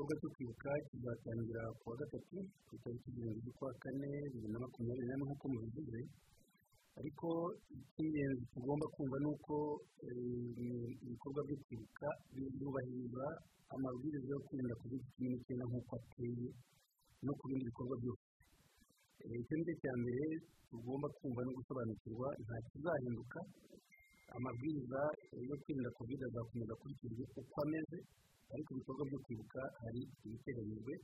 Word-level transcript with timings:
igikorwa 0.00 0.20
cyo 0.20 0.28
kwibuka 0.34 0.70
kizatangira 0.88 1.62
ku 1.78 1.84
wa 1.90 1.96
gatatu 2.00 2.36
ku 2.66 2.72
itariki 2.76 3.08
zirindwi 3.14 3.40
z'ukwa 3.44 3.68
kane 3.82 4.08
bibiri 4.32 4.48
na 4.52 4.58
makumyabiri 4.64 5.06
n'ane 5.08 5.24
nk'uko 5.28 5.44
mubivuze 5.52 6.00
ariko 6.98 7.28
icy'ingenzi 7.76 8.42
tugomba 8.52 8.86
kumva 8.96 9.16
ni 9.20 9.28
uko 9.34 9.54
ibikorwa 11.04 11.40
byo 11.46 11.56
kwibuka 11.64 12.06
byubahiriza 12.32 13.26
amabwiriza 13.74 14.28
yo 14.32 14.40
kwirinda 14.46 14.80
covid 14.80 15.02
cumi 15.12 15.28
n'icyenda 15.30 15.64
nk'uko 15.68 15.92
ateye 16.00 16.48
no 17.24 17.32
ku 17.36 17.42
bindi 17.48 17.68
bikorwa 17.68 17.94
byose. 18.00 18.24
Icyo 19.20 19.54
ni 19.56 19.64
cyo 19.68 19.74
cya 19.84 19.92
mbere 20.00 20.24
tugomba 20.70 21.06
kumva 21.20 21.40
no 21.44 21.52
gusobanukirwa 21.58 22.28
nta 22.42 22.56
kizahinduka 22.72 23.38
amabwiriza 24.36 25.00
yo 25.50 25.56
kwirinda 25.60 25.90
covid 25.98 26.20
azakomeza 26.24 26.72
akurikizwa 26.72 27.24
uko 27.40 27.56
ameze. 27.68 27.98
Ariko 28.52 28.68
ibikorwa 28.74 29.02
byo 29.10 29.18
kwibuka 29.24 29.60
hari 29.82 30.00
ibiteganyijwe 30.26 30.94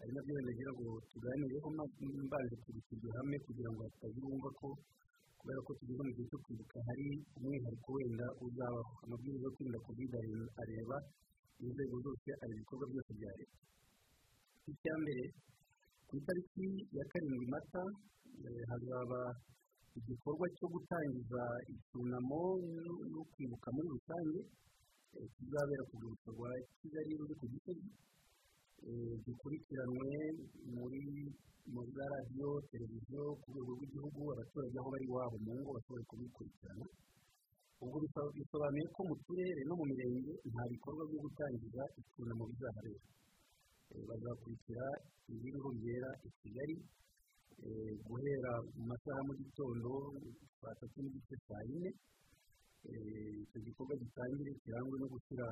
ari 0.00 0.10
na 0.14 0.20
byo 0.24 0.32
nagira 0.46 0.70
ngo 0.76 0.90
tuganireho 1.10 1.68
mbanje 2.26 2.54
kubikirwa 2.64 3.10
hamwe 3.18 3.36
kugira 3.46 3.70
ngo 3.72 3.80
hatagira 3.86 4.26
wumva 4.30 4.50
ko 4.60 4.68
kubera 5.38 5.60
ko 5.66 5.70
tugeze 5.78 6.00
mu 6.06 6.12
gihe 6.16 6.26
cyo 6.30 6.38
kwibuka 6.44 6.76
hari 6.88 7.06
umwihariko 7.36 7.88
wenda 7.96 8.26
uzabaho. 8.44 8.92
Amabwiriza 9.04 9.44
yo 9.46 9.52
kwirinda 9.54 9.78
covid 9.86 10.12
areba 10.62 10.96
inzego 11.64 11.96
zose 12.04 12.28
ari 12.42 12.52
ibikorwa 12.56 12.84
byose 12.92 13.10
bya 13.18 13.32
leta. 13.38 13.58
Icya 14.72 14.94
mbere 15.02 15.24
ku 16.08 16.12
itariki 16.20 16.66
ya 16.96 17.04
karindwi 17.12 17.46
mata 17.54 17.82
hazaba 18.70 19.20
igikorwa 19.98 20.46
cyo 20.56 20.66
gutangiza 20.74 21.42
icyunamo 21.72 22.40
no 23.12 23.22
kwibuka 23.32 23.68
muri 23.76 23.88
rusange. 23.94 24.40
Kizabera 25.34 25.82
ku 25.88 25.94
rwibutso 26.00 26.28
rwa 26.36 26.50
kigali 26.80 27.10
ruri 27.18 27.34
ku 27.40 27.46
gisozi 27.52 27.88
gikurikiranwe 29.24 30.10
muri 30.74 31.02
muri 31.72 31.90
za 31.96 32.04
radiyo 32.14 32.48
televiziyo 32.70 33.22
ku 33.40 33.46
rwego 33.52 33.70
rw'igihugu 33.76 34.20
abaturage 34.34 34.76
aho 34.80 34.88
bari 34.92 35.06
iwabo 35.08 35.36
mu 35.44 35.52
ngo 35.60 35.70
bashobora 35.76 36.04
kubikurikirana. 36.10 36.86
Ubwo 37.82 37.96
bisobanuye 38.36 38.86
ko 38.94 39.00
mu 39.08 39.14
turere 39.24 39.62
no 39.68 39.74
mu 39.80 39.84
mirenge 39.90 40.32
nta 40.50 40.62
bikorwa 40.72 41.02
byo 41.08 41.18
gutangiza 41.24 41.82
icyunamo 42.00 42.44
bizahabera 42.50 43.00
bazakurikira 44.08 44.84
ibiriho 45.32 45.68
byera 45.80 46.10
i 46.26 46.30
kigali. 46.40 46.76
Guhera 48.04 48.52
mu 48.76 48.82
masaha 48.90 49.20
mu 49.28 49.32
gitondo 49.40 49.90
saa 50.60 50.74
tatu 50.80 50.98
n'igice 51.00 51.36
saa 51.48 51.64
yine. 51.70 51.90
Icyo 52.88 53.58
gikorwa 53.66 53.94
gitangire 54.02 54.52
kirangwe 54.62 54.96
no 55.00 55.06
gushyira 55.12 55.46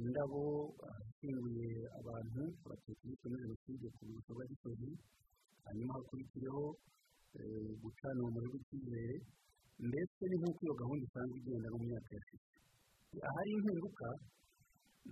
indabo 0.00 0.40
ahashyinguye 0.88 1.68
abantu 2.00 2.42
abatutsi 2.64 3.04
bishwe 3.08 3.26
muri 3.30 3.42
jenoside 3.44 3.86
ku 3.94 4.00
rwibutso 4.04 4.30
rwa 4.36 4.44
gisozi 4.50 4.90
hanyuma 5.64 5.92
hakurikireho 5.98 6.64
gucana 7.82 8.18
urumuri 8.22 8.46
rw'icyizere 8.48 9.16
ndetse 9.88 10.22
ni 10.28 10.36
nk'uko 10.40 10.60
iyo 10.64 10.74
gahunda 10.80 11.02
isanzwe 11.08 11.36
igenda 11.40 11.68
mu 11.74 11.78
myaka 11.84 12.10
yashize. 12.16 12.48
Ahari 13.28 13.50
impinduka 13.56 14.06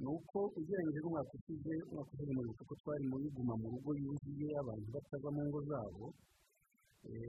ni 0.01 0.07
uko 0.17 0.39
ugereranyije 0.59 1.01
n'umwaka 1.05 1.33
ushize 1.39 1.73
umwaka 1.89 2.11
ushize 2.15 2.33
muribuka 2.37 2.63
ko 2.69 2.75
twari 2.81 3.05
muri 3.13 3.27
guma 3.37 3.55
mu 3.61 3.67
rugo 3.73 3.91
yuzuye 4.01 4.49
abantu 4.63 4.87
batava 4.97 5.29
mu 5.37 5.43
ngo 5.49 5.61
zabo. 5.69 6.05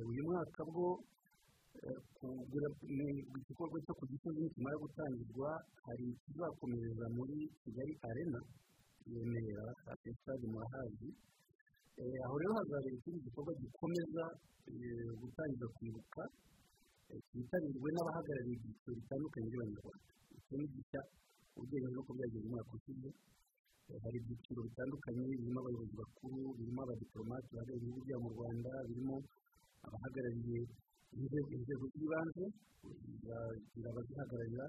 Uyu 0.09 0.21
mwaka 0.27 0.61
bwo 0.71 0.87
igikorwa 3.35 3.77
cyo 3.85 3.93
ku 3.99 4.03
gisozi 4.11 4.39
nikimara 4.41 4.77
gutangirwa 4.83 5.49
hari 5.85 6.05
ikizakomereza 6.15 7.05
muri 7.17 7.37
kigali 7.63 7.93
arena 8.09 8.39
yemerera 9.11 9.65
hafi 9.85 10.09
stade 10.21 10.45
murahazi 10.47 11.09
aho 12.25 12.35
rero 12.39 12.53
hazabera 12.57 12.95
ikindi 12.97 13.19
gikorwa 13.27 13.51
gikomeza 13.61 14.23
gutangiza 15.19 15.67
kwibuka 15.75 16.21
cyitabirwe 17.29 17.89
n'abahagarariye 17.93 18.55
ibyiciro 18.57 18.91
bitandukanye 18.97 19.47
by'abanyarwanda. 19.51 20.09
Icyo 20.35 20.53
ni 20.57 20.65
gishya 20.73 21.01
ugereranyije 21.59 21.93
n'uko 21.95 22.11
byagenze 22.17 22.45
umwaka 22.49 22.71
ushize. 22.77 23.09
Hari 24.03 24.17
ibyiciro 24.21 24.59
bitandukanye 24.67 25.21
birimo 25.29 25.59
abayobozi 25.61 25.93
bakuru 26.01 26.37
birimo 26.57 26.79
abadiporomate 26.81 27.47
bahagarariye 27.53 27.77
ibihugu 27.85 28.01
byabo 28.05 28.21
mu 28.25 28.29
rwanda 28.35 28.71
birimo 28.89 29.15
abahagarariye 29.85 30.59
inzego 31.15 31.85
z'ibanze 31.93 32.43
abazihagararira 33.89 34.65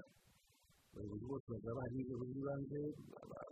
abayobozi 0.93 1.25
bose 1.31 1.45
bazaba 1.51 1.75
bahari 1.77 1.95
inzego 2.01 2.23
z'ibanze 2.31 2.79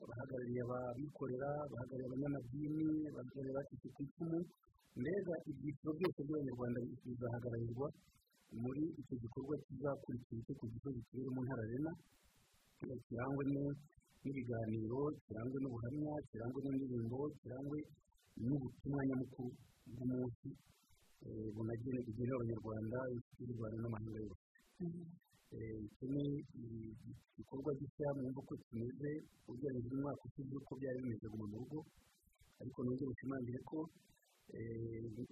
abahagarariye 0.03 0.61
abikorera 0.63 1.49
abahagarariye 1.65 2.07
abanyamadini 2.09 2.87
abahagarariye 3.09 3.51
abacitse 3.53 3.87
ku 3.95 3.99
icumu 4.07 4.39
mbega 4.99 5.33
ibyiciro 5.49 5.91
byose 5.99 6.19
by'abanyarwanda 6.25 6.79
bizahagararirwa 7.05 7.87
muri 8.63 8.83
icyo 9.01 9.15
gikorwa 9.23 9.55
kizakurikira 9.65 10.39
icyo 10.41 10.53
ku 10.59 10.65
gisozi 10.71 10.99
kibera 11.07 11.29
mu 11.35 11.41
ntara 11.45 11.63
arena 11.67 11.91
kirangwe 13.05 13.43
n'ibiganiro 14.23 15.01
kirangwe 15.25 15.57
n'ubuhamya 15.61 16.13
kirangwe 16.29 16.59
n'indirimbo 16.63 17.19
kirangwe 17.41 17.79
n'ubutumwa 18.47 19.01
nyamukuru 19.09 19.49
bw'umunsi 19.91 20.47
bugenewe 21.23 22.35
abanyarwanda 22.35 22.97
b'u 23.37 23.53
rwanda 23.55 23.77
n'amahanga 23.81 24.19
yose 24.25 24.43
iki 25.85 26.05
ni 26.13 26.23
igikorwa 27.31 27.71
gishya 27.79 28.07
mwumva 28.17 28.41
ko 28.47 28.53
kimeze 28.65 29.09
ugereranyije 29.47 29.89
n'umwaka 29.95 30.21
ushize 30.27 30.53
uko 30.59 30.71
byari 30.79 30.99
bimeze 31.03 31.27
mu 31.37 31.45
rugo 31.53 31.79
ariko 32.61 32.77
nongere 32.83 33.09
ushimangire 33.13 33.59
ko 33.69 33.77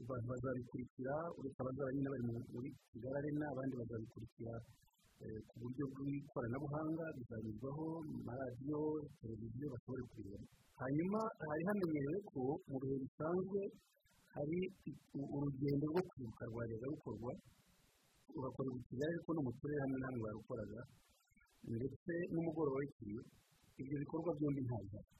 abantu 0.03 0.27
bazabikurikira 0.31 1.13
uretse 1.38 1.59
abazaba 1.61 1.89
nyine 1.94 2.07
bari 2.13 2.23
muri 2.53 2.69
kigali 2.91 3.15
arena 3.19 3.45
abandi 3.53 3.73
bazabikurikira 3.81 4.53
ku 5.47 5.53
buryo 5.61 5.83
bw'ikoranabuhanga 5.94 7.05
bizanyuzwaho 7.17 7.85
mu 8.09 8.17
maradiyo 8.27 8.81
televiziyo 9.21 9.65
bashobora 9.73 10.03
kubireba 10.09 10.45
hanyuma 10.81 11.19
hari 11.50 11.63
hamenyerewe 11.67 12.17
ko 12.31 12.41
mu 12.69 12.75
bihe 12.81 12.95
bisanzwe 13.03 13.61
hari 14.35 14.59
urugendo 15.35 15.83
rwo 15.91 16.01
kwibuka 16.09 16.44
rwajyaga 16.49 16.85
rukorwa 16.94 17.31
ugakorerwa 18.38 18.79
i 18.94 19.03
ariko 19.07 19.29
no 19.35 19.41
mu 19.45 19.51
turere 19.59 19.79
hamwe 19.83 19.97
na 19.99 20.07
hamwe 20.07 20.21
barukoraga 20.25 20.81
ndetse 21.77 22.13
n'umugoroba 22.33 22.77
w'ikiriyo 22.81 23.21
ibyo 23.81 23.95
bikorwa 24.03 24.29
byombi 24.38 24.61
ntabihari 24.67 25.11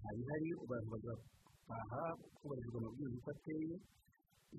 ntabihari 0.00 0.48
abantu 0.64 0.88
bagataha 0.94 2.02
hubahirizwa 2.38 2.78
amabwiriza 2.80 3.16
uko 3.20 3.30
ateye 3.34 3.74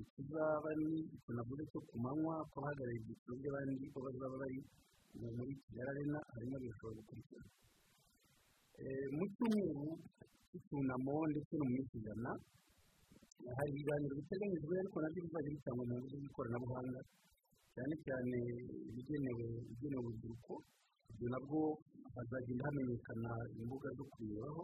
ikizaba 0.01 0.69
ni 0.79 0.89
tunavuze 1.23 1.63
ko 1.71 1.77
ku 1.89 1.95
manywa 2.03 2.35
ko 2.51 2.55
abahagarariye 2.59 2.99
ibyiciro 3.01 3.33
by'abandi 3.39 3.85
ko 3.93 3.97
bazaba 4.05 4.35
bari 4.41 4.59
muri 5.37 5.53
kigali 5.63 5.89
arena 5.91 6.19
harimo 6.33 6.55
birashobora 6.61 6.97
gukurikirana. 6.99 7.49
Mu 9.15 9.23
cyumweru 9.33 9.85
cy'icyunamo 10.49 11.15
ndetse 11.31 11.53
no 11.57 11.63
mu 11.67 11.71
minsi 11.75 11.93
ijana 12.01 12.31
hari 13.57 13.69
ibiganiro 13.73 14.13
biteganyijwe 14.19 14.73
ariko 14.81 14.97
na 15.01 15.09
byo 15.13 15.21
bizajya 15.25 15.51
bitangwa 15.55 15.83
mu 15.89 15.95
buryo 16.01 16.17
bw'ikoranabuhanga 16.19 16.99
cyane 17.73 17.93
cyane 18.05 18.37
ibigenewe 18.89 19.45
ibigenewe 19.71 20.01
urubyiruko 20.07 20.53
ibyo 21.11 21.27
nabwo 21.33 21.59
hazagenda 22.15 22.63
hamenyekana 22.67 23.31
imbuga 23.61 23.87
zo 23.97 24.03
kubirebaho 24.11 24.63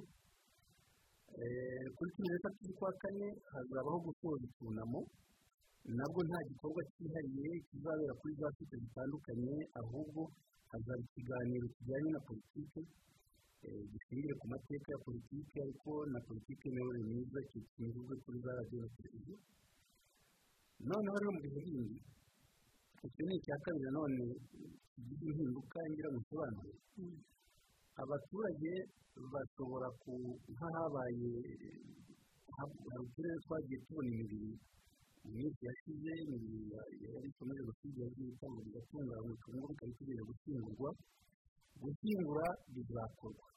kuri 1.95 2.09
cumi 2.13 2.27
n'eshatu 2.29 2.59
z'ukwa 2.67 2.89
kane 3.01 3.27
hazabaho 3.53 3.97
gusoza 4.05 4.43
icyunamo 4.49 4.99
nabwo 5.97 6.19
nta 6.27 6.39
gikorwa 6.49 6.81
cyihariye 6.93 7.49
kizabera 7.67 8.13
kuri 8.21 8.33
za 8.39 8.47
site 8.57 8.75
zitandukanye 8.83 9.55
ahubwo 9.81 10.21
hazaba 10.71 11.01
ikiganiro 11.07 11.65
kijyanye 11.75 12.09
na 12.15 12.21
politiki 12.27 12.81
gishingiye 13.91 14.33
ku 14.39 14.45
mateka 14.53 14.87
ya 14.93 14.99
politiki 15.05 15.55
ariko 15.65 15.91
na 16.13 16.19
politiki 16.27 16.63
y'imiyoborere 16.67 17.05
myiza 17.09 17.39
kinyujijwe 17.49 18.13
kuri 18.23 18.37
za 18.43 18.51
radiyo 18.59 18.79
na 18.83 18.89
televiziyo 18.95 19.37
noneho 20.89 21.15
rero 21.19 21.31
mu 21.35 21.41
bihe 21.45 21.61
bindi 21.67 21.97
icyo 23.07 23.21
ni 23.27 23.33
icya 23.39 23.55
kabiri 23.63 23.83
nanone 23.87 24.23
kigize 24.93 25.25
impinduka 25.31 25.77
ngira 25.89 26.09
ngo 26.11 26.19
nsobanure 26.23 26.73
abaturage 28.03 28.73
bashobora 29.33 29.87
nk'ahabaye 30.53 31.31
hari 32.55 32.73
uturere 33.05 33.37
twagiye 33.45 33.77
tubona 33.85 34.09
imibiri 34.13 34.51
mu 35.23 35.29
minsi 35.35 35.61
yashize 35.67 36.11
imibiri 36.23 36.67
yari 37.13 37.27
ikomeje 37.31 37.61
jenoside 37.63 37.97
yagiye 38.03 38.29
itangwa 38.33 38.61
igatunganywa 38.67 39.17
ubu 39.23 39.33
ikaba 39.35 39.89
itegereje 39.91 40.23
gushyingurwa 40.29 40.89
gushyingura 41.81 42.45
bizakorwa 42.73 43.47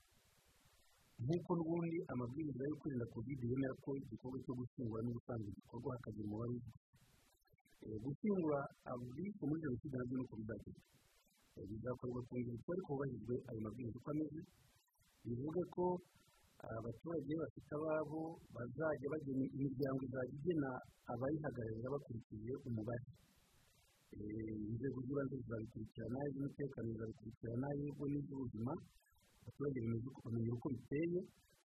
nk'uko 1.23 1.51
n'ubundi 1.57 1.99
amabwiriza 2.13 2.63
yo 2.71 2.77
kwirinda 2.81 3.07
kovide 3.15 3.45
yemera 3.51 3.75
ko 3.85 3.91
igikorwa 4.01 4.39
cyo 4.45 4.53
gushyingura 4.59 5.01
n'ubusanzwe 5.05 5.49
gikorwa 5.59 5.89
hakagira 5.97 6.27
umubare 6.29 6.53
uzwi 6.57 7.97
gushyingura 8.05 8.61
abishwe 8.91 9.43
muri 9.49 9.63
jenoside 9.65 9.95
na 9.97 10.05
byo 10.09 10.17
ni 10.17 10.25
uko 10.27 10.35
bizagenda 10.41 10.83
bizakorwa 11.71 12.21
ku 12.29 12.33
nzibutso 12.41 12.69
ariko 12.73 12.89
hubahirizwe 12.93 13.35
ayo 13.49 13.61
mabwiriza 13.65 13.97
uko 14.01 14.11
ameze. 14.13 14.41
Bivuge 15.25 15.63
ko 15.75 15.85
abaturage 16.77 17.33
bafite 17.41 17.71
ababo 17.79 18.23
bazajya 18.55 19.07
bagena 19.13 19.45
imiryango 19.57 20.01
izajya 20.07 20.35
igena 20.37 20.71
abayihagararira 21.13 21.95
bakurikije 21.95 22.53
umubare. 22.69 23.07
Inzego 24.71 24.99
z'ibanze 25.05 25.35
zizabikurikirana 25.43 26.19
iz'umutekano 26.29 26.89
zizabikurikirana 26.93 27.67
yego 27.81 28.05
n'iz'ubuzima. 28.13 28.73
Abaturage 29.47 29.79
bamenya 30.25 30.53
uko 30.59 30.67
biteye 30.75 31.21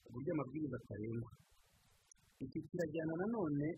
uburyo 0.07 0.31
amabwiriza 0.35 0.77
atarengwa 0.81 1.33
iki 2.45 2.59
kirajyana 2.69 3.13
nanone 3.21 3.69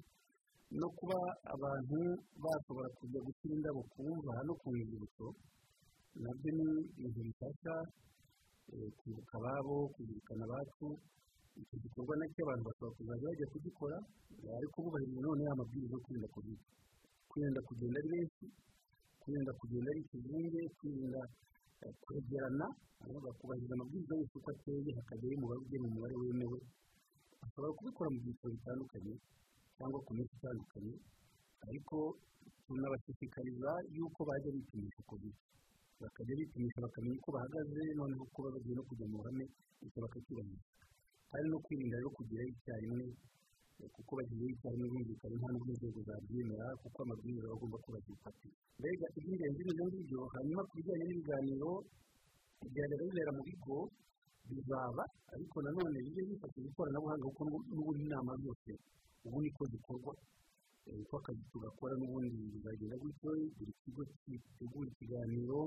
no 0.80 0.88
kuba 0.98 1.18
abantu 1.54 1.98
bashobora 2.42 2.88
kujya 2.98 3.20
gushyira 3.26 3.52
indabo 3.54 3.80
ku 3.92 4.00
mva 4.02 4.34
no 4.46 4.54
ku 4.60 4.66
nzibutso 4.74 5.26
na 6.22 6.30
byo 6.38 6.50
ni 6.58 6.66
ibintu 7.06 7.20
bifasha 7.28 7.74
kwibuka 8.98 9.34
ababo 9.38 9.74
kuzirikana 9.94 10.44
abacu. 10.48 10.86
Iki 11.60 11.76
gikorwa 11.84 12.14
na 12.16 12.24
cyo 12.32 12.40
abantu 12.44 12.62
bashobora 12.68 12.96
kuzajya 12.96 13.26
bajya 13.28 13.46
kugikora 13.52 13.96
ariko 14.58 14.76
bubahiriza 14.84 15.20
none 15.26 15.42
amabwiriza 15.52 15.94
yo 15.94 16.00
kwirinda 16.04 16.28
kovide 16.34 16.64
kwirinda 17.28 17.60
kugenda 17.68 17.96
ari 18.00 18.08
benshi 18.12 18.44
kwirinda 19.20 19.52
kugenda 19.60 19.88
ari 19.92 20.00
ikivunge 20.04 20.60
kwirinda 20.78 21.20
kwegerana 22.02 22.66
bakubahiriza 23.26 23.74
amabwiriza 23.74 24.14
yose 24.20 24.34
uko 24.38 24.48
ateye 24.54 24.90
hakajyaho 24.98 25.34
umubare 25.38 25.58
ugena 25.64 25.86
umubare 25.90 26.14
wemewe. 26.20 26.58
Bashobora 27.40 27.72
kubikora 27.78 28.08
mu 28.14 28.18
byiciro 28.22 28.48
bitandukanye 28.54 29.14
cyangwa 29.76 29.98
ku 30.06 30.10
minsi 30.16 30.32
itandukanye 30.38 30.94
ariko 31.68 31.96
tunabashishikariza 32.66 33.70
yuko 33.96 34.20
bajya 34.28 34.50
bipimisha 34.56 35.00
kovide 35.08 35.38
bakajya 36.00 36.34
bipimisha 36.38 36.78
bakamenya 36.84 37.18
uko 37.20 37.30
bahagaze 37.36 37.82
noneho 37.98 38.24
kuba 38.34 38.48
bagiye 38.54 38.74
no 38.78 38.82
kujya 38.88 39.06
mu 39.10 39.16
ruhame 39.18 39.44
bityo 39.82 39.98
bakacyubahiriza 40.04 40.66
kandi 41.30 41.46
no 41.50 41.58
kwirinda 41.64 41.96
rero 41.98 42.10
kugerayo 42.16 42.50
icyarimwe 42.54 43.04
kuko 43.94 44.10
bagiye 44.18 44.46
icyarimwe 44.54 44.86
bumvikana 44.92 45.34
nta 45.38 45.48
n'ubwo 45.52 45.70
inzego 45.74 46.00
zabyemera 46.08 46.66
kuko 46.82 46.98
amabwiriza 47.04 47.44
aba 47.46 47.54
agomba 47.56 47.76
kuba 47.84 47.98
azifatira 48.00 48.54
mbega 48.78 49.06
iby'ingenzi 49.18 49.60
ni 49.64 49.70
ibyo 49.72 49.84
ngibyo 49.88 50.20
hanyuma 50.34 50.62
ku 50.68 50.72
bijyanye 50.78 51.04
n'ibiganiro 51.06 51.70
byajyaga 52.72 53.04
bibera 53.08 53.30
mu 53.36 53.42
bigo 53.48 53.78
bizaba 54.48 55.02
ariko 55.34 55.56
nanone 55.64 55.96
bijye 56.04 56.22
bifashisha 56.28 56.68
ikoranabuhanga 56.70 57.24
kuko 57.30 57.42
n'ubundi 57.74 58.02
inama 58.06 58.32
zose 58.44 58.70
ubu 59.26 59.38
niko 59.42 59.62
zikorwa. 59.72 60.12
Uko 61.02 61.14
akazi 61.20 61.42
tugakora 61.52 61.94
n'ubundi 61.98 62.36
bizagenda 62.52 62.96
gutyo 63.02 63.30
buri 63.56 63.72
kigo 63.82 64.02
gitegura 64.26 64.88
ikiganiro 64.90 65.58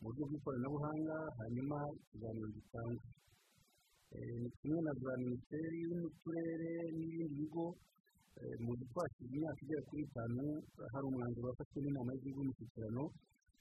mu 0.00 0.08
buryo 0.12 0.22
bw'ikoranabuhanga 0.28 1.16
hanyuma 1.38 1.78
ikiganiro 2.04 2.48
gitangwa. 2.56 3.02
Ni 4.10 4.48
kimwe 4.58 4.80
na 4.86 4.92
za 5.02 5.12
minisiteri 5.22 5.78
n'uturere 6.00 6.72
n'ibindi 6.98 7.34
bigo 7.38 7.66
mu 8.64 8.72
twashyira 8.90 9.30
imyaka 9.36 9.60
igera 9.62 9.82
kuri 9.88 10.02
itanu 10.08 10.44
hari 10.92 11.04
umwanzuro 11.10 11.46
wafashwe 11.50 11.78
n'inama 11.82 12.10
y'igihugu 12.14 12.40
y'umushyikirano 12.42 13.04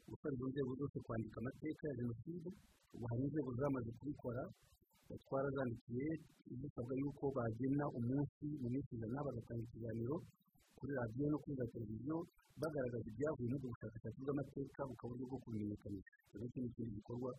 gusaba 0.09 0.33
izo 0.35 0.45
nzego 0.49 0.71
zose 0.79 0.97
kwandika 1.05 1.37
amateka 1.41 1.81
ya 1.89 1.95
jenoside 1.99 2.47
ubu 2.93 3.05
hari 3.09 3.21
inzego 3.27 3.49
zamaze 3.59 3.89
kubikora 3.99 4.43
twarazandikiye 5.25 6.07
zisabwa 6.59 6.93
yuko 7.01 7.23
bagena 7.37 7.85
umunsi 7.99 8.45
mu 8.61 8.67
minsi 8.73 8.89
ijana 8.97 9.25
bagatanga 9.27 9.63
ikiganiro 9.67 10.15
kuri 10.77 10.91
radiyo 10.99 11.25
no 11.29 11.37
kuri 11.43 11.53
za 11.59 11.65
televiziyo 11.73 12.17
bagaragaza 12.61 13.07
ibyavuye 13.11 13.47
muri 13.49 13.57
ubwo 13.61 13.69
bushakashatsi 13.73 14.19
bw'amateka 14.25 14.79
bukaba 14.89 15.09
uburyo 15.13 15.25
bwo 15.29 15.37
kubimenyekanisha 15.43 16.13
iki 16.45 16.57
ni 16.61 16.67
ikindi 16.69 16.91
gikorwa 16.97 17.31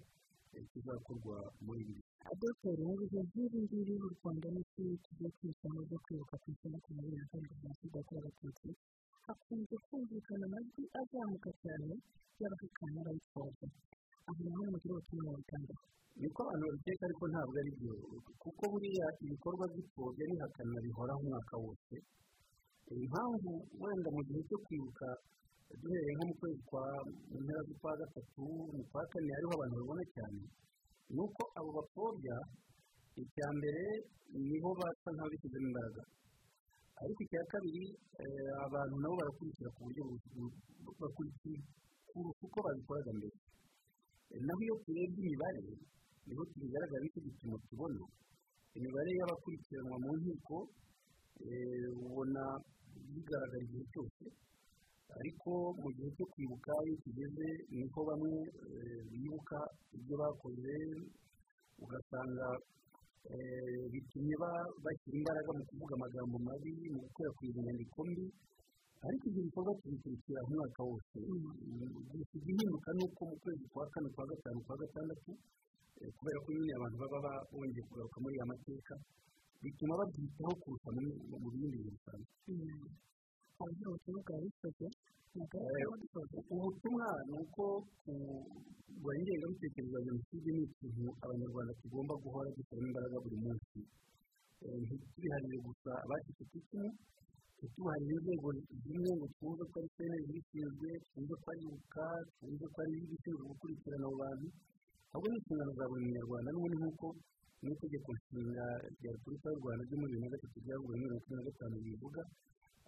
kizakorwa 0.70 1.36
muri 1.66 1.80
ibi 1.90 1.94
mu 2.24 2.92
bihe 3.00 3.20
nk'ibi 3.26 3.58
ngibi 3.64 3.94
u 4.06 4.08
rwanda 4.14 4.48
n'isi 4.54 4.84
tugiye 5.04 5.28
kwishyura 5.36 5.80
byo 5.88 5.98
kwibuka 6.04 6.34
ku 6.42 6.46
isi 6.52 6.66
makumyabiri 6.72 7.16
na 7.16 7.26
kane 7.30 7.48
jenoside 7.60 7.96
yakorewe 7.96 8.20
abatutsi 8.28 8.68
hakunze 9.26 9.74
kumvikana 9.88 10.44
amajwi 10.48 10.82
azamuka 11.00 11.50
cyane 11.62 11.92
y'abahakana 12.40 12.92
n'abayipfobya 12.94 13.68
aho 14.28 14.40
naho 14.44 14.62
mugira 14.72 14.92
ubutumwa 14.94 15.30
butanga 15.38 15.74
niko 16.20 16.40
abantu 16.44 16.64
babiteka 16.68 17.02
ariko 17.08 17.24
ntabwo 17.32 17.54
ari 17.60 17.72
byo 17.78 17.92
kuko 18.42 18.62
buriya 18.72 19.06
ibikorwa 19.24 19.64
by'ipfobya 19.72 20.24
n'ihakana 20.28 20.76
bihoraho 20.84 21.20
umwaka 21.24 21.54
wose 21.64 21.94
impamvu 23.04 23.50
wenda 23.80 24.08
mu 24.14 24.20
gihe 24.28 24.40
cyo 24.48 24.58
kwibuka 24.64 25.06
duhereye 25.80 26.12
nko 26.16 26.24
mu 26.28 26.34
kwezi 26.40 26.60
kwa 26.68 26.82
mu 27.30 27.36
mpera 27.44 27.60
z'ukwa 27.66 27.92
gatatu 28.00 28.42
mu 28.76 28.82
kwa 28.90 29.02
kane 29.10 29.30
hariho 29.34 29.52
abantu 29.56 29.74
babona 29.80 30.04
cyane 30.14 30.40
ni 31.14 31.20
uko 31.26 31.42
abo 31.58 31.70
bapfobya 31.78 32.36
icya 33.22 33.46
mbere 33.58 33.84
nibo 34.48 34.70
basa 34.80 35.08
nk'ababishyizemo 35.14 35.66
imbaraga. 35.70 36.02
Ariko 37.02 37.20
icya 37.26 37.42
kabiri 37.52 37.84
abantu 38.66 38.94
nabo 39.02 39.14
barakurikira 39.20 39.68
ku 39.74 39.80
buryo 39.86 40.02
bakurikira 41.00 41.60
uko 42.44 42.58
babikoraga 42.66 43.12
mbere. 43.18 43.36
Naho 44.46 44.60
iyo 44.66 44.74
turebye 44.84 45.20
imibare 45.24 45.60
ni 46.26 46.32
ho 46.36 46.42
tubigaragara 46.50 47.02
ni 47.02 47.08
cyo 47.12 47.20
gipimo 47.26 47.56
tubona. 47.68 48.04
Imibare 48.76 49.10
y'abakurikiranwa 49.18 49.96
mu 50.04 50.10
nkiko 50.20 50.56
ubona 52.06 52.42
bigaragara 53.14 53.62
igihe 53.66 53.84
cyose. 53.92 54.24
Ariko 55.18 55.50
mu 55.80 55.88
gihe 55.96 56.08
cyo 56.16 56.26
kwibuka 56.32 56.72
iyo 56.86 56.96
kigeze 57.02 57.46
ni 57.74 57.82
ho 57.92 58.00
bamwe 58.08 58.32
bibuka 59.10 59.58
ibyo 59.96 60.14
bakoze 60.22 60.74
ugasanga 61.82 62.46
bitumye 63.92 64.34
bashyira 64.84 65.16
imbaraga 65.20 65.50
mu 65.58 65.62
kuvuga 65.68 65.92
amagambo 65.98 66.36
mabi 66.46 66.70
mu 66.94 66.98
gukwirakwiza 67.04 67.56
inyandiko 67.60 67.98
mbi. 68.08 68.24
Ariko 69.06 69.24
ibyo 69.30 69.42
bikorwa 69.48 69.72
tubikurikira 69.80 70.40
umwaka 70.46 70.80
wose. 70.88 71.16
Gusa 72.10 72.34
igihinduka 72.36 72.88
ni 72.96 73.02
uko 73.08 73.20
mu 73.30 73.36
kwezi 73.42 73.64
kwa 73.72 73.84
kane 73.92 74.08
kwa 74.14 74.24
gatanu 74.30 74.60
kwa 74.66 74.76
gatandatu 74.82 75.30
kubera 76.16 76.38
ko 76.44 76.48
nyine 76.52 76.72
abantu 76.76 76.96
baba 77.02 77.32
bongeye 77.52 77.84
kugaruka 77.88 78.16
muri 78.22 78.34
aya 78.36 78.50
mateka 78.52 78.94
bituma 79.62 79.94
babyitaho 80.00 80.52
kurusha 80.62 80.88
mu 81.42 81.48
bindi 81.52 81.76
bintu 81.80 81.90
bisanzwe. 81.96 82.32
Hanyuma 83.60 83.88
ubutumwa 83.90 84.20
bwa 84.26 84.36
bisoze 84.42 84.86
ubutumwa 86.54 87.06
ni 87.28 87.34
uko 87.42 87.64
kurwanya 88.04 89.22
ingengabitekerezo 89.22 89.96
ya 89.98 90.04
jenoside 90.06 90.48
ni 90.56 90.62
ikintu 90.68 91.06
abanyarwanda 91.24 91.72
tugomba 91.80 92.14
guhora 92.22 92.48
dushyiramo 92.56 92.86
imbaraga 92.90 93.16
buri 93.24 93.36
munsi 93.44 93.78
ntitubiharire 94.82 95.58
gusa 95.66 95.90
abacitse 96.04 96.42
ku 96.50 96.54
icumu 96.60 96.88
ntitubaharire 97.56 98.12
inzego 98.18 98.48
zimwe 98.84 99.10
ngo 99.16 99.26
twumve 99.34 99.62
ko 99.70 99.76
ari 99.80 99.88
sene 99.96 100.16
zibishinzwe 100.26 100.88
twumve 101.08 101.34
ko 101.42 101.46
ari 101.52 101.62
ibuka 101.68 102.04
twumve 102.36 102.64
ko 102.72 102.78
ari 102.84 102.92
ibishinzwe 103.04 103.42
gukurikirana 103.50 104.04
abo 104.08 104.16
bantu 104.22 104.46
ahubwo 105.12 105.26
ni 105.30 105.36
inshingano 105.38 105.72
za 105.78 105.84
buri 105.90 106.02
munyarwanda 106.06 106.48
n'ubundi 106.50 106.76
nk'uko 106.80 107.06
n'itegeko 107.62 108.08
nshinga 108.16 108.64
rya 108.98 109.10
repubulika 109.14 109.46
y'u 109.52 109.60
rwanda 109.62 109.82
ryo 109.86 109.96
muri 110.00 110.12
bibiri 110.12 110.22
na 110.24 110.32
gatatu 110.34 110.56
ryavuye 110.64 110.96
muri 110.96 111.02
mirongo 111.04 111.32
na 111.36 111.46
gatanu 111.48 111.76
bivuga 111.86 112.22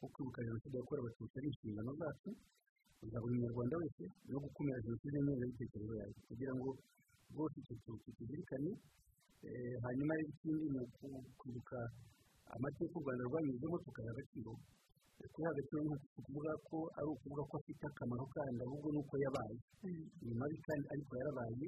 ko 0.03 0.07
kwibuka 0.13 0.43
jenoside 0.47 0.75
yakorewe 0.83 1.03
abatutsi 1.07 1.35
ari 1.39 1.49
inshingano 1.53 1.91
zacu 2.03 2.31
za 3.11 3.19
buri 3.23 3.35
munyarwanda 3.39 3.75
wese 3.83 4.05
no 4.31 4.39
gukumira 4.45 4.79
jenoside 4.87 5.17
n'ingengabitekerezo 5.23 5.93
yayo 6.01 6.15
kugira 6.29 6.53
ngo 6.59 6.69
rwose 7.33 7.55
icyo 7.63 7.75
kintu 7.83 7.99
tukizirikane 8.05 8.71
hanyuma 9.85 10.13
rero 10.19 10.29
ikindi 10.35 10.67
ni 10.73 10.79
ukwibuka 10.83 11.79
amateka 12.55 12.95
u 12.99 13.03
rwanda 13.03 13.23
rwanyuzemo 13.29 13.77
tukayaha 13.85 14.13
agaciro. 14.15 14.53
Kuyaha 15.33 15.53
agaciro 15.55 15.81
ni 15.87 15.95
ukuvuga 16.19 16.53
ko 16.69 16.77
ari 16.99 17.09
ukuvuga 17.15 17.43
ko 17.51 17.55
afite 17.59 17.83
akamaro 17.91 18.25
kandi 18.35 18.59
ahubwo 18.67 18.89
ni 18.93 18.99
uko 19.03 19.15
yabaye 19.25 19.57
ni 20.27 20.33
mabi 20.39 20.57
kandi 20.67 20.85
ariko 20.95 21.13
yarabaye. 21.21 21.67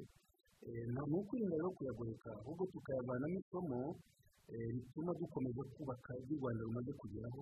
Ni 0.93 0.99
ukwirinda 1.19 1.55
rero 1.59 1.69
kuyagoreka 1.77 2.29
ahubwo 2.39 2.63
tukayavanamo 2.71 3.37
isomo 3.43 3.79
rituma 4.75 5.11
dukomeza 5.19 5.61
kubaka 5.75 6.11
ibyo 6.21 6.35
u 6.35 6.39
rwanda 6.41 6.61
rumaze 6.67 6.91
kugeraho. 7.01 7.41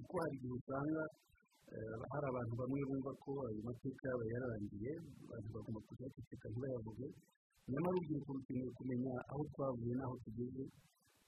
Kuko 0.00 0.14
hari 0.22 0.34
igihe 0.38 0.54
usanga 0.60 1.02
hari 2.12 2.26
abantu 2.32 2.52
bamwe 2.60 2.80
bumva 2.88 3.12
ko 3.22 3.30
ayo 3.46 3.60
mateka 3.68 4.02
yaba 4.10 4.24
yararangiye 4.32 4.92
abantu 5.28 5.48
bagomba 5.54 5.80
kujya 5.86 6.06
baceceka 6.08 6.46
ntibayavuge 6.50 7.06
nyamara 7.70 7.94
urubyiruko 7.96 8.30
rukeneye 8.36 8.70
kumenya 8.78 9.12
aho 9.30 9.42
twavuye 9.52 9.92
n'aho 9.96 10.14
tugeze 10.24 10.62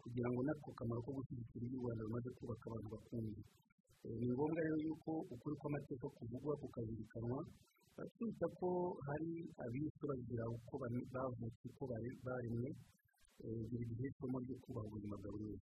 kugira 0.02 0.28
ngo 0.32 0.40
natwe 0.42 0.68
akamaro 0.74 1.00
ko 1.06 1.10
gushyigikira 1.16 1.62
ibyo 1.66 1.78
u 1.78 1.82
rwanda 1.82 2.02
rumaze 2.06 2.30
kubaka 2.38 2.64
abantu 2.66 2.88
bakunze. 2.94 3.42
Ni 4.18 4.26
ngombwa 4.34 4.58
rero 4.66 4.76
yuko 4.86 5.10
ukuri 5.34 5.54
kw'amateka 5.60 6.06
kuvugwa 6.18 6.52
kukazirikanwa 6.62 7.38
twita 8.14 8.46
ko 8.58 8.68
hari 9.06 9.30
abishe 9.62 10.02
bagira 10.10 10.44
uko 10.56 10.72
bavutse 11.14 11.62
uko 11.70 11.82
baremwe 12.26 12.68
buri 13.70 13.84
gihe 13.94 14.06
isomo 14.10 14.36
ryo 14.42 14.56
kubaha 14.64 14.86
ubuzima 14.90 15.14
bwa 15.22 15.30
buri 15.34 15.44
wese. 15.54 15.70